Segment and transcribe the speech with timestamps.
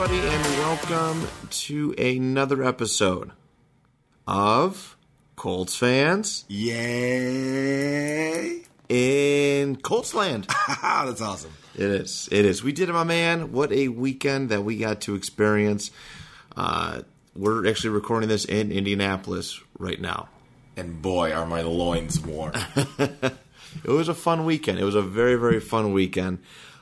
[0.00, 3.32] Everybody, and welcome to another episode
[4.28, 4.96] of
[5.34, 7.72] Colts fans Yay!
[8.88, 10.46] in Colts land.
[10.82, 11.50] That's awesome.
[11.74, 12.28] It is.
[12.30, 12.62] It is.
[12.62, 13.50] We did it, my man.
[13.50, 15.90] What a weekend that we got to experience.
[16.56, 17.02] Uh,
[17.34, 20.28] we're actually recording this in Indianapolis right now.
[20.76, 22.52] And boy, are my loins warm.
[23.84, 24.78] It was a fun weekend.
[24.78, 26.38] It was a very, very fun weekend.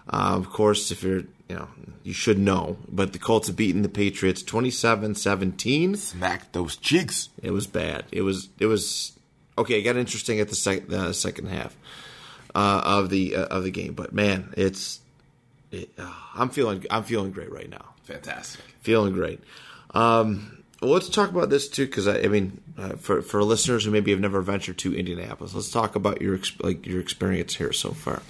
[0.09, 1.69] Uh, of course, if you're, you know,
[2.03, 5.97] you should know, but the Colts have beaten the Patriots 27 17.
[5.97, 7.29] Smack those cheeks.
[7.43, 8.05] It was bad.
[8.11, 9.13] It was, it was,
[9.57, 11.77] okay, it got interesting at the sec- uh, second half
[12.55, 15.01] uh, of the uh, of the game, but man, it's,
[15.71, 17.95] it, uh, I'm feeling, I'm feeling great right now.
[18.05, 18.65] Fantastic.
[18.81, 19.41] Feeling great.
[19.91, 23.85] Um, well, let's talk about this too, because I, I mean, uh, for for listeners
[23.85, 27.73] who maybe have never ventured to Indianapolis, let's talk about your like your experience here
[27.73, 28.23] so far.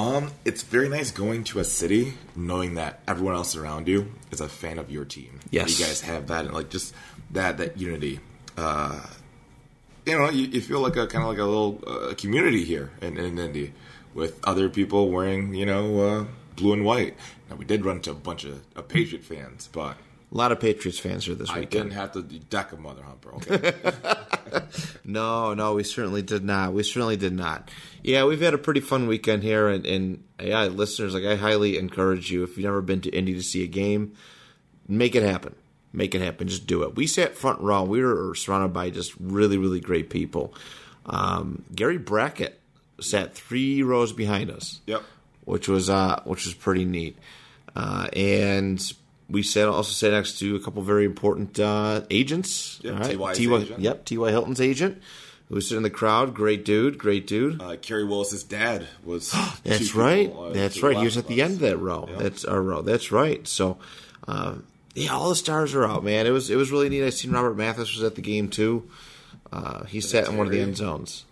[0.00, 4.40] Um, it's very nice going to a city knowing that everyone else around you is
[4.40, 5.40] a fan of your team.
[5.50, 5.78] Yes.
[5.78, 6.94] you guys have that and like just
[7.32, 8.20] that that unity.
[8.56, 8.98] Uh,
[10.06, 12.90] you know, you, you feel like a kind of like a little uh, community here
[13.02, 13.74] in, in Indy
[14.14, 16.24] with other people wearing you know uh,
[16.56, 17.14] blue and white.
[17.50, 19.98] Now we did run into a bunch of, of Patriot fans, but
[20.32, 21.80] A lot of Patriots fans are this I weekend.
[21.80, 23.34] I didn't have to deck a mother humper.
[23.34, 23.72] Okay.
[25.04, 26.72] No, no, we certainly did not.
[26.72, 27.68] We certainly did not.
[28.02, 31.78] Yeah, we've had a pretty fun weekend here, and, and yeah, listeners, like I highly
[31.78, 34.14] encourage you if you've never been to Indy to see a game,
[34.88, 35.54] make it happen.
[35.92, 36.46] Make it happen.
[36.48, 36.94] Just do it.
[36.94, 37.82] We sat front row.
[37.82, 40.54] We were surrounded by just really, really great people.
[41.06, 42.60] Um, Gary Brackett
[43.00, 44.80] sat three rows behind us.
[44.86, 45.02] Yep.
[45.44, 47.18] which was uh, which was pretty neat.
[47.74, 48.80] Uh, and
[49.30, 52.80] we sat also sat next to a couple very important uh, agents.
[52.82, 53.38] Yep, right?
[53.38, 53.78] Agent.
[53.78, 54.30] Yep, T.Y.
[54.30, 55.00] Hilton's agent,
[55.48, 56.34] who was sitting in the crowd.
[56.34, 57.60] Great dude, great dude.
[57.62, 59.32] Uh, Kerry Willis's dad was.
[59.64, 60.28] That's two right.
[60.28, 60.96] people, uh, That's right.
[60.96, 61.50] He was at the us.
[61.50, 62.08] end of that row.
[62.10, 62.16] Yeah.
[62.18, 62.82] That's our row.
[62.82, 63.46] That's right.
[63.46, 63.78] So,
[64.26, 64.56] uh,
[64.94, 66.26] yeah, all the stars are out, man.
[66.26, 67.04] It was it was really neat.
[67.04, 68.88] I seen Robert Mathis was at the game too.
[69.52, 71.24] Uh, he sat in one of the end zones.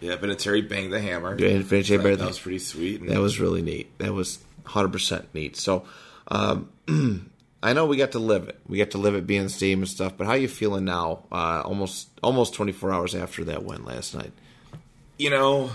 [0.00, 1.36] Yeah, Vinatieri banged the hammer.
[1.38, 3.00] Yeah, Vinatieri that, banged that was pretty sweet.
[3.00, 3.96] And That was really neat.
[3.98, 5.56] That was 100% neat.
[5.56, 5.84] So,
[6.28, 6.68] um,
[7.64, 8.60] I know we got to live it.
[8.68, 10.16] We got to live it being in the stadium and stuff.
[10.16, 11.24] But how are you feeling now?
[11.32, 14.32] Uh, almost almost 24 hours after that win last night.
[15.18, 15.70] you know,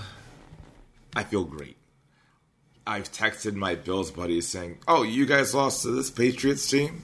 [1.15, 1.77] I feel great.
[2.85, 7.03] I've texted my Bills buddies saying, "Oh, you guys lost to this Patriots team."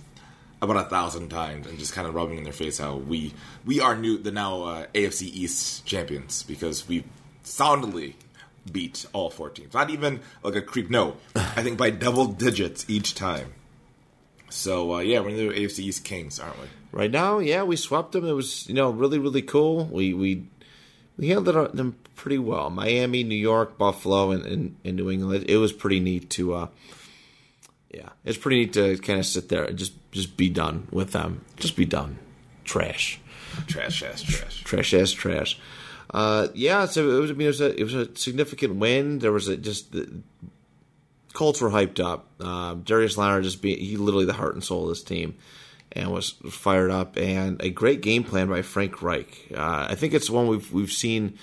[0.62, 3.34] About a thousand times, and just kind of rubbing in their face how we
[3.66, 7.04] we are new the now uh, AFC East champions because we
[7.44, 8.16] soundly
[8.72, 9.74] beat all four teams.
[9.74, 10.90] Not even like a creep.
[10.90, 13.54] No, I think by double digits each time.
[14.50, 16.68] So uh, yeah, we're the AFC East kings, aren't we?
[16.92, 18.26] Right now, yeah, we swept them.
[18.26, 19.86] It was you know really really cool.
[19.86, 20.48] We we
[21.18, 22.70] we handled them pretty well.
[22.70, 25.46] Miami, New York, Buffalo, and, and, and New England.
[25.48, 26.54] It was pretty neat to.
[26.54, 26.68] Uh,
[27.94, 31.12] yeah, it's pretty neat to kind of sit there and just just be done with
[31.12, 31.44] them.
[31.58, 32.20] Just be done.
[32.64, 33.20] Trash.
[33.68, 34.64] Trash, trash, trash.
[34.64, 35.60] trash ass trash.
[36.14, 37.32] Uh, yeah, so it was.
[37.32, 39.20] I mean, it was a it was a significant win.
[39.20, 40.22] There was a just the
[41.36, 42.42] Colts were hyped up.
[42.42, 45.36] Um, Darius Leonard just be he literally the heart and soul of this team,
[45.92, 47.18] and was fired up.
[47.18, 49.52] And a great game plan by Frank Reich.
[49.54, 51.38] Uh, I think it's one we've we've seen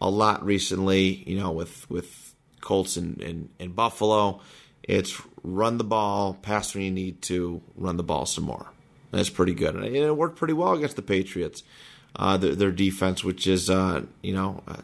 [0.00, 1.24] a lot recently.
[1.26, 4.40] You know, with with Colts and and, and Buffalo,
[4.82, 8.70] it's run the ball, pass when you need to, run the ball some more.
[9.10, 11.62] That's pretty good, and it worked pretty well against the Patriots.
[12.14, 14.82] Uh, their, their defense, which is uh, you know uh,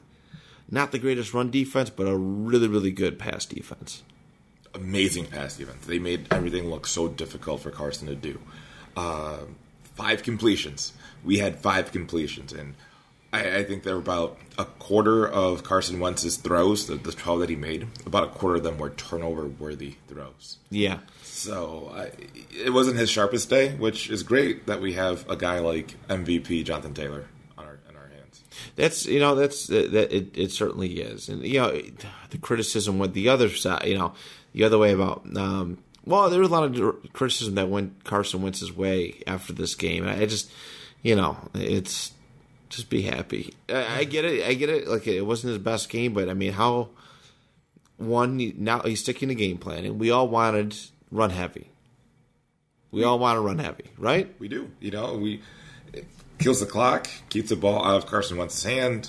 [0.71, 4.03] not the greatest run defense, but a really really good pass defense.
[4.75, 5.87] Amazing pass defense.
[5.87, 8.41] They made everything look so difficult for Carson to do.
[8.97, 9.39] Uh,
[9.95, 10.93] five completions.
[11.25, 12.75] We had five completions, and
[13.33, 17.41] I, I think there were about a quarter of Carson Wentz's throws, the, the 12
[17.41, 20.59] that he made, about a quarter of them were turnover worthy throws.
[20.71, 20.99] Yeah.
[21.23, 22.11] So I,
[22.65, 26.65] it wasn't his sharpest day, which is great that we have a guy like MVP
[26.65, 27.27] Jonathan Taylor
[27.59, 28.43] on our in our hands.
[28.77, 31.83] That's you know that's that it, it certainly is, and you know
[32.31, 34.15] the criticism with the other side, you know
[34.55, 35.27] the other way about.
[35.37, 39.75] Um, well, there was a lot of criticism that went Carson Wentz's way after this
[39.75, 40.07] game.
[40.07, 40.51] I just,
[41.03, 42.13] you know, it's
[42.69, 43.55] just be happy.
[43.69, 44.47] I, I get it.
[44.47, 44.89] I get it.
[44.89, 46.91] Like it wasn't his best game, but I mean, how
[47.97, 50.77] one now he's sticking to game plan, and we all wanted
[51.11, 51.71] run heavy.
[52.91, 54.33] We all want to run heavy, right?
[54.39, 54.71] We do.
[54.81, 55.43] You know, we
[55.93, 56.07] it
[56.39, 59.09] kills the clock, keeps the ball out of Carson Wentz's hand,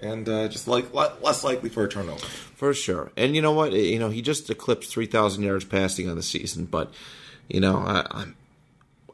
[0.00, 2.26] and uh, just like less likely for a turnover.
[2.62, 3.10] For sure.
[3.16, 3.72] And you know what?
[3.72, 6.92] You know, he just eclipsed three thousand yards passing on the season, but
[7.48, 8.36] you know, I, I'm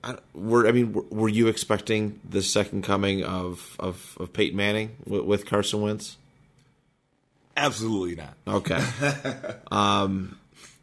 [0.05, 4.55] I, were I mean, were, were, you expecting the second coming of of, of Peyton
[4.55, 6.19] Manning with, with Carson Wentz?
[7.57, 8.35] Absolutely not.
[8.47, 8.85] Okay.
[9.71, 10.39] um,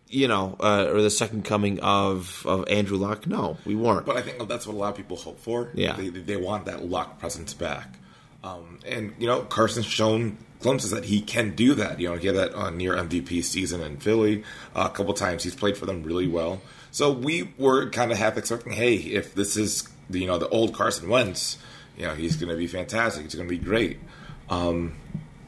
[0.09, 3.27] you know, uh, or the second coming of of Andrew Luck?
[3.27, 4.07] No, we weren't.
[4.07, 5.69] But I think that's what a lot of people hope for.
[5.75, 7.99] Yeah, they, they want that Luck presence back.
[8.45, 11.99] Um, and you know, Carson's shown glimpses that he can do that.
[11.99, 14.43] You know, he had that uh, near MVP season in Philly
[14.75, 15.43] uh, a couple times.
[15.43, 16.61] He's played for them really well.
[16.91, 20.47] So we were kind of half expecting, hey, if this is the, you know the
[20.49, 21.57] old Carson Wentz,
[21.97, 23.23] you know he's going to be fantastic.
[23.23, 23.99] He's going to be great.
[24.47, 24.95] Um,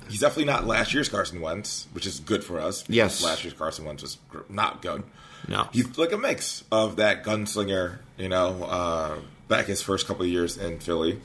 [0.09, 2.83] he's definitely not last year's Carson Wentz, which is good for us.
[2.89, 4.17] Yes, last year's Carson Wentz was
[4.49, 5.03] not good.
[5.47, 9.17] No, he's like a mix of that gunslinger, you know, uh,
[9.47, 11.21] back his first couple of years in Philly,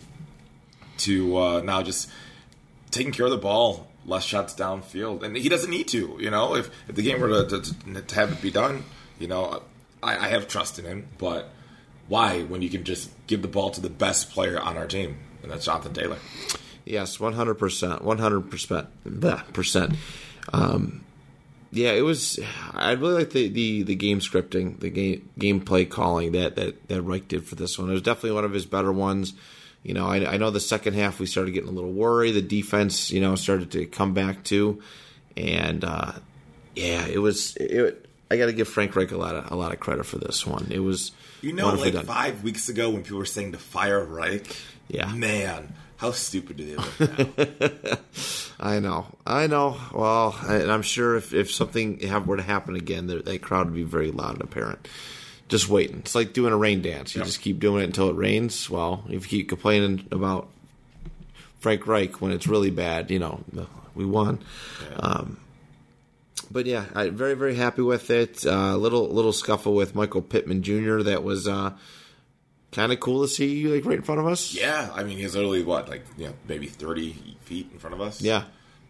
[0.99, 2.11] to uh, now just
[2.91, 6.17] taking care of the ball, less shots downfield, and he doesn't need to.
[6.21, 8.85] You know, if if the game were to, to, to have it be done,
[9.19, 9.62] you know,
[10.03, 11.50] I, I have trust in him, but
[12.09, 15.17] why when you can just give the ball to the best player on our team,
[15.43, 16.19] and that's Jonathan Taylor.
[16.85, 18.89] Yes, one hundred percent, one hundred percent,
[19.53, 19.94] percent.
[20.53, 21.05] Um,
[21.71, 22.41] yeah, it was.
[22.75, 27.03] I really like the, the, the game scripting, the game gameplay calling that that that
[27.03, 27.89] Reich did for this one.
[27.89, 29.33] It was definitely one of his better ones.
[29.82, 32.32] You know, I, I know the second half we started getting a little worried.
[32.32, 34.81] The defense, you know, started to come back too,
[35.37, 36.12] and uh,
[36.75, 37.56] yeah, it was.
[37.56, 40.19] It, I got to give Frank Reich a lot of a lot of credit for
[40.19, 40.69] this one.
[40.70, 42.06] It was you know like done.
[42.06, 44.56] five weeks ago when people were saying to fire Reich.
[44.88, 47.99] Yeah, man, how stupid do they look now?
[48.61, 49.76] I know, I know.
[49.93, 53.82] Well, and I'm sure if, if something were to happen again, that crowd would be
[53.82, 54.87] very loud and apparent.
[55.52, 55.99] Just waiting.
[55.99, 57.14] It's like doing a rain dance.
[57.14, 57.26] You yep.
[57.26, 58.70] just keep doing it until it rains.
[58.70, 60.49] Well, if you keep complaining about
[61.60, 63.44] Frank Reich when it's really bad, you know,
[63.94, 64.43] we won.
[64.81, 64.96] Yeah.
[64.96, 65.37] Um,
[66.50, 68.46] but yeah, I very very happy with it.
[68.46, 71.02] A uh, little little scuffle with Michael Pittman Jr.
[71.02, 71.72] That was uh,
[72.70, 74.55] kind of cool to see like right in front of us.
[74.55, 78.00] Yeah, I mean he's literally what like you know maybe thirty feet in front of
[78.00, 78.22] us.
[78.22, 78.44] Yeah,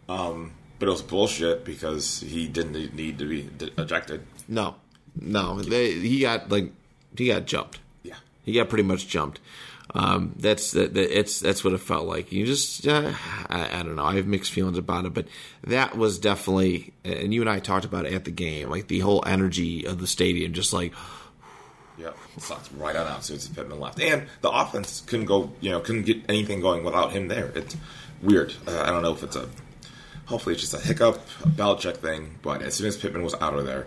[0.08, 4.25] um, but it was bullshit because he didn't need to be ejected.
[4.47, 4.76] No,
[5.20, 6.73] no, they, he got like
[7.17, 7.81] he got jumped.
[8.03, 9.41] Yeah, he got pretty much jumped.
[9.94, 12.32] Um, that's that, it's that's what it felt like.
[12.32, 13.12] You just uh,
[13.49, 14.05] I, I, don't know.
[14.05, 15.26] I have mixed feelings about it, but
[15.64, 16.93] that was definitely.
[17.05, 19.99] And you and I talked about it at the game, like the whole energy of
[19.99, 20.94] the stadium, just like.
[21.99, 23.23] Yeah, sucks right on out.
[23.23, 25.53] So it's Pittman left, and the offense couldn't go.
[25.61, 27.53] You know, couldn't get anything going without him there.
[27.55, 27.76] It's
[28.23, 28.55] weird.
[28.67, 29.49] Uh, I don't know if it's a.
[30.25, 32.38] Hopefully, it's just a hiccup, a Belichick thing.
[32.41, 33.87] But as soon as Pittman was out of there,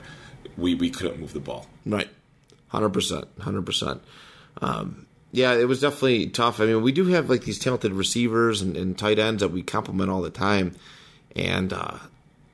[0.58, 1.68] we we couldn't move the ball.
[1.86, 2.10] Right,
[2.68, 4.02] hundred percent, hundred percent.
[4.62, 6.62] Um, yeah, it was definitely tough.
[6.62, 9.64] I mean, we do have like these talented receivers and, and tight ends that we
[9.64, 10.76] compliment all the time,
[11.36, 11.98] and uh,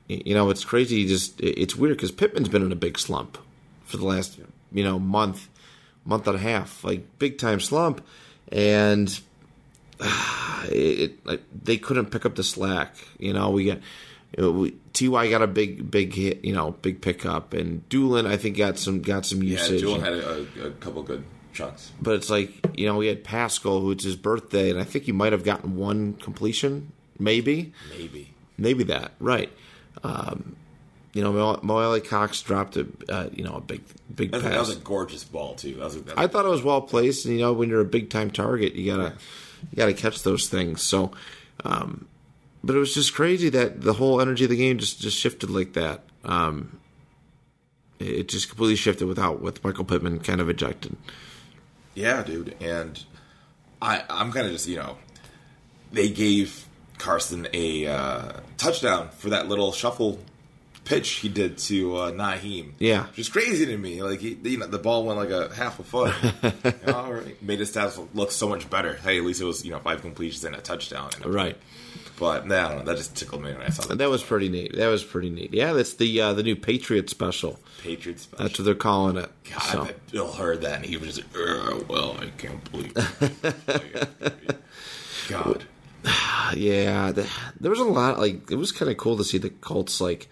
[0.08, 1.06] you know it's crazy.
[1.06, 3.38] Just it's weird because Pittman's been in a big slump
[3.84, 4.38] for the last
[4.72, 5.48] you know month,
[6.04, 8.04] month and a half, like big time slump,
[8.50, 9.20] and
[10.00, 12.96] uh, it, like, they couldn't pick up the slack.
[13.18, 13.78] You know, we got.
[14.36, 18.26] You know, we, Ty got a big, big hit, you know, big pickup, and Dulin
[18.26, 19.82] I think got some got some usage.
[19.82, 21.92] Yeah, Dulin had a, a couple good chunks.
[22.00, 25.04] But it's like you know we had Pascal, who it's his birthday, and I think
[25.04, 29.52] he might have gotten one completion, maybe, maybe, maybe that right.
[30.02, 30.56] Um,
[31.12, 33.82] you know, Mo, Mo Alie-Cox dropped a uh, you know a big
[34.14, 34.42] big pass.
[34.42, 35.74] That was a gorgeous ball too.
[35.74, 37.86] That was, that I thought it was well placed, and you know when you're a
[37.86, 39.14] big time target, you gotta
[39.70, 40.82] you gotta catch those things.
[40.82, 41.12] So,
[41.64, 42.06] um,
[42.64, 45.50] but it was just crazy that the whole energy of the game just just shifted
[45.50, 46.02] like that.
[46.24, 46.78] Um,
[47.98, 50.96] it just completely shifted without with Michael Pittman kind of ejected.
[51.94, 53.02] Yeah, dude, and
[53.80, 54.96] I I'm kind of just you know
[55.92, 56.66] they gave
[56.98, 60.18] Carson a uh, touchdown for that little shuffle
[60.84, 62.72] pitch he did to uh, Nyheim.
[62.78, 63.06] Yeah.
[63.06, 64.02] which is crazy to me.
[64.02, 66.14] Like he, you know, the ball went like a half a foot.
[66.94, 68.94] All right, made his stats look so much better.
[68.94, 71.10] Hey, at least it was you know five completions and a touchdown.
[71.22, 71.56] And Right.
[72.22, 72.84] But nah, I don't know.
[72.84, 73.98] That just tickled me when I saw that.
[73.98, 74.76] That was pretty neat.
[74.76, 75.52] That was pretty neat.
[75.52, 77.58] Yeah, that's the uh, the new Patriot special.
[77.82, 78.22] Patriots.
[78.22, 78.44] Special.
[78.44, 79.28] That's what they're calling it.
[79.50, 82.92] God, So, Bill heard that and he was just, "Ugh, well, I can't believe.
[82.96, 84.56] It.
[85.28, 85.64] God,
[86.54, 88.20] yeah, the, there was a lot.
[88.20, 90.28] Like it was kind of cool to see the Colts like,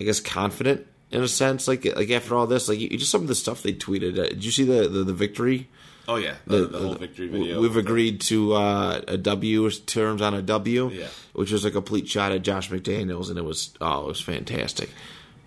[0.00, 1.66] I guess, confident in a sense.
[1.66, 4.12] Like like after all this, like you, just some of the stuff they tweeted.
[4.16, 5.68] Uh, did you see the the, the victory?
[6.08, 7.60] Oh yeah, the, the, whole victory video.
[7.60, 11.06] We've agreed to uh, a W terms on a W, Yeah.
[11.34, 14.90] which was a complete shot at Josh McDaniels, and it was oh, it was fantastic.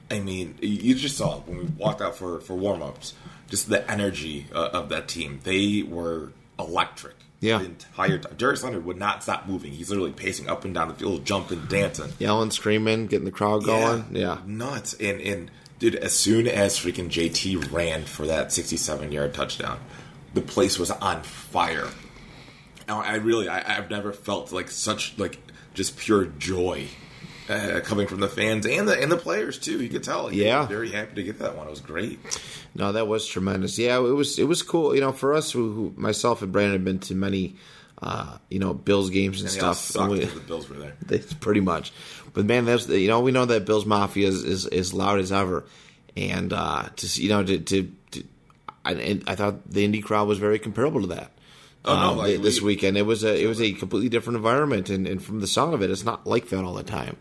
[0.10, 3.14] I mean, you just saw when we walked out for for warm ups.
[3.50, 5.42] Just the energy uh, of that team.
[5.44, 7.16] They were electric.
[7.42, 7.58] Yeah.
[7.58, 8.36] the entire time.
[8.38, 9.72] Darius Leonard would not stop moving.
[9.72, 12.14] He's literally pacing up and down the field, jumping, dancing.
[12.20, 14.06] Yelling, screaming, getting the crowd going.
[14.12, 14.94] Yeah, nuts.
[14.94, 19.80] And and dude, as soon as freaking JT ran for that 67 yard touchdown,
[20.34, 21.88] the place was on fire.
[22.88, 25.38] I really, I, I've never felt like such like
[25.74, 26.88] just pure joy
[27.50, 29.82] uh, coming from the fans and the and the players too.
[29.82, 30.28] You could tell.
[30.28, 30.66] They Yeah.
[30.66, 31.68] very happy to get that one.
[31.68, 32.20] It was great.
[32.76, 33.78] No, that was tremendous.
[33.80, 34.94] Yeah, it was it was cool.
[34.94, 37.56] You know, for us, who, who myself and Brandon have been to many,
[38.02, 39.96] uh, you know, Bills games and, And stuff.
[39.96, 40.96] and we- the Bills were there.
[41.10, 41.94] It's pretty much.
[42.34, 45.32] But man, that's you know we know that Bills Mafia is is, is loud as
[45.32, 45.64] ever,
[46.18, 48.24] and uh, to you know to to, to
[48.86, 51.32] I, and I thought the Indy crowd was very comparable to that.
[51.86, 54.38] Oh, no, um, like, this we- weekend it was a it was a completely different
[54.38, 57.18] environment, and, and from the sound of it, it's not like that all the time.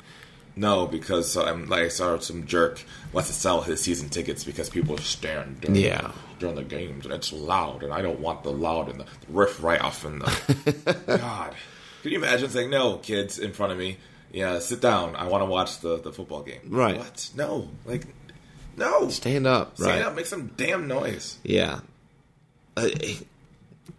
[0.57, 4.69] No, because um, like I saw some jerk wants to sell his season tickets because
[4.69, 6.11] people stand during, Yeah.
[6.39, 9.33] during the games and it's loud and I don't want the loud and the, the
[9.33, 11.55] riff right off and the God.
[12.03, 13.99] Can you imagine saying no, kids in front of me?
[14.33, 15.17] Yeah, sit down.
[15.17, 16.61] I want to watch the, the football game.
[16.69, 16.99] Right.
[16.99, 17.31] What?
[17.37, 17.69] No.
[17.87, 18.03] Like
[18.77, 19.09] no.
[19.09, 20.03] Stand up, Stand right?
[20.03, 21.39] up, make some damn noise.
[21.45, 21.81] Yeah.
[22.77, 22.89] Uh,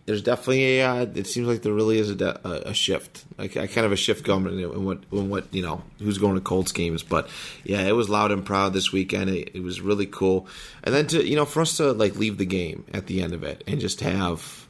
[0.05, 0.87] there's definitely a.
[0.89, 3.91] Uh, it seems like there really is a, de- a, shift, like a kind of
[3.91, 7.03] a shift going in, what in what you know who's going to Colts games.
[7.03, 7.29] But
[7.63, 9.29] yeah, it was loud and proud this weekend.
[9.29, 10.47] It, it was really cool,
[10.83, 13.33] and then to you know for us to like leave the game at the end
[13.33, 14.65] of it and just have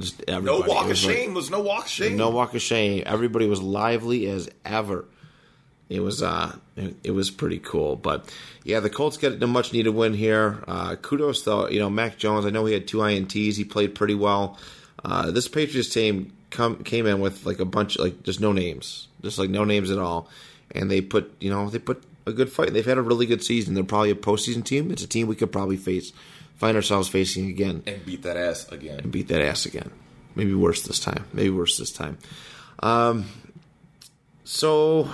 [0.00, 1.34] just No walk of was like- shame.
[1.34, 2.16] There's no walk of shame.
[2.16, 3.02] no walk of shame.
[3.06, 5.04] Everybody was lively as ever.
[5.90, 7.96] It was uh, it, was pretty cool.
[7.96, 8.32] But
[8.64, 10.62] yeah, the Colts get a much needed win here.
[10.66, 12.46] Uh, kudos though, you know Mac Jones.
[12.46, 13.56] I know he had two ints.
[13.56, 14.56] He played pretty well.
[15.04, 19.08] Uh, this Patriots team come came in with like a bunch like just no names,
[19.20, 20.28] just like no names at all,
[20.70, 22.72] and they put you know they put a good fight.
[22.72, 23.74] They've had a really good season.
[23.74, 24.92] They're probably a postseason team.
[24.92, 26.12] It's a team we could probably face,
[26.56, 29.00] find ourselves facing again And beat that ass again.
[29.00, 29.90] and beat that ass again.
[30.36, 31.24] Maybe worse this time.
[31.32, 32.18] Maybe worse this time.
[32.78, 33.26] Um,
[34.44, 35.08] so,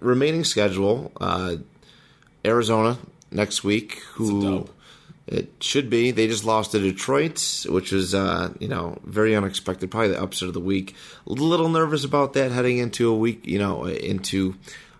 [0.00, 1.56] remaining schedule: uh,
[2.44, 2.98] Arizona
[3.30, 4.02] next week.
[4.14, 4.68] Who
[5.26, 6.10] it should be?
[6.10, 9.90] They just lost to Detroit, which was uh, you know very unexpected.
[9.90, 10.94] Probably the upset of the week.
[11.26, 13.46] A little nervous about that heading into a week.
[13.46, 14.56] You know, into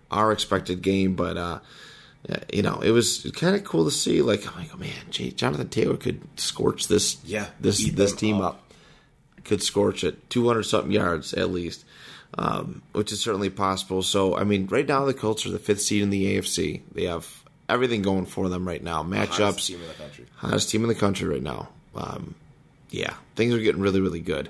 [0.09, 1.37] our expected game, but.
[1.37, 1.59] uh
[2.53, 4.21] you know, it was kind of cool to see.
[4.21, 8.35] Like, I'm like, oh man, Jay, Jonathan Taylor could scorch this, Yeah, this this team
[8.35, 8.43] up.
[8.43, 8.73] up.
[9.43, 11.83] Could scorch it 200 something yards at least,
[12.37, 14.03] um, which is certainly possible.
[14.03, 16.81] So, I mean, right now the Colts are the fifth seed in the AFC.
[16.93, 19.03] They have everything going for them right now.
[19.03, 20.25] Hottest Matchups, team in the country.
[20.35, 21.69] hottest team in the country right now.
[21.95, 22.35] Um,
[22.89, 24.49] yeah, things are getting really, really good.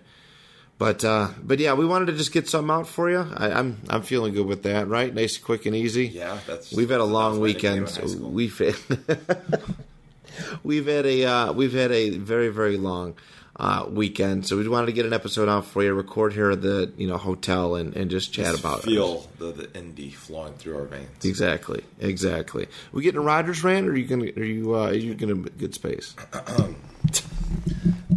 [0.78, 3.20] But uh, but yeah, we wanted to just get some out for you.
[3.20, 4.88] I, I'm I'm feeling good with that.
[4.88, 6.08] Right, nice, quick, and easy.
[6.08, 6.74] Yeah, that's.
[6.74, 8.10] We've had a long was my nickname weekend.
[8.10, 8.18] so.
[8.18, 8.76] We've had,
[10.64, 13.14] we've had a uh, we've had a very very long
[13.62, 14.48] uh, weekend.
[14.48, 15.94] So we wanted to get an episode out for you.
[15.94, 18.86] Record here at the you know hotel and, and just chat Just about it.
[18.86, 21.24] feel the, the Indy flowing through our veins.
[21.24, 22.68] Exactly, exactly.
[22.92, 25.36] We getting a Rogers rant, or are you gonna are you uh, are you gonna
[25.36, 26.16] good space?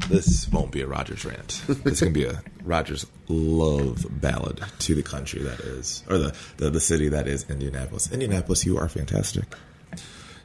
[0.08, 1.62] This won't be a Rogers rant.
[1.66, 6.36] It's going to be a Rogers love ballad to the country that is, or the,
[6.58, 8.12] the, the city that is Indianapolis.
[8.12, 9.44] Indianapolis, you are fantastic.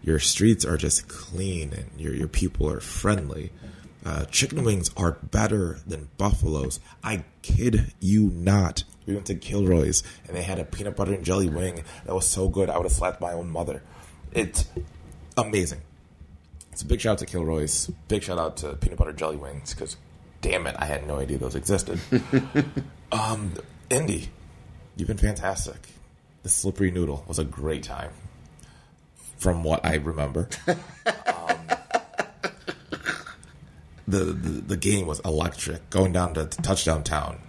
[0.01, 3.51] Your streets are just clean and your, your people are friendly.
[4.05, 6.79] Uh, chicken wings are better than buffaloes.
[7.03, 8.83] I kid you not.
[9.05, 12.27] We went to Kilroy's and they had a peanut butter and jelly wing that was
[12.27, 13.81] so good I would have slapped my own mother.
[14.31, 14.65] It's
[15.37, 15.81] amazing.
[16.71, 17.91] It's a big shout out to Kilroy's.
[18.07, 19.97] Big shout out to peanut butter jelly wings because,
[20.41, 21.99] damn it, I had no idea those existed.
[23.11, 23.53] um,
[23.89, 24.29] Indy,
[24.95, 25.89] you've been fantastic.
[26.43, 28.11] The slippery noodle was a great time,
[29.37, 30.47] from what I remember.
[30.67, 31.78] um,
[34.09, 35.89] the, the game was electric.
[35.89, 37.39] Going down to touchdown town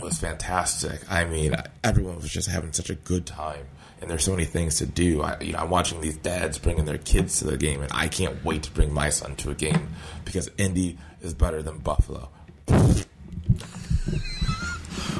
[0.00, 1.00] was fantastic.
[1.10, 3.66] I mean, everyone was just having such a good time,
[4.00, 5.22] and there's so many things to do.
[5.22, 8.08] I, you know, I'm watching these dads bringing their kids to the game, and I
[8.08, 9.88] can't wait to bring my son to a game
[10.24, 12.28] because Indy is better than Buffalo.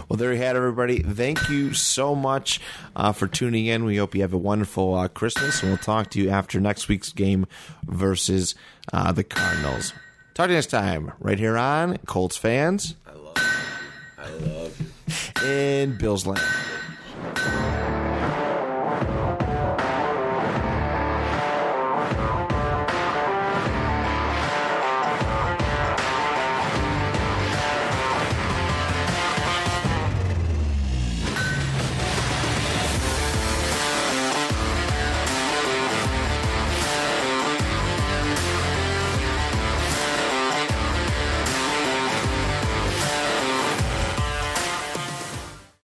[0.09, 1.05] Well, there you had everybody.
[1.05, 2.61] Thank you so much
[2.97, 3.85] uh, for tuning in.
[3.85, 6.89] We hope you have a wonderful uh, Christmas, and we'll talk to you after next
[6.89, 7.47] week's game
[7.87, 8.57] versus
[8.93, 9.93] uh, the Cardinals.
[10.41, 12.95] Talk to you next time, right here on Colts fans.
[13.07, 13.37] I love.
[14.17, 15.45] I love.
[15.45, 16.41] And Bill's land.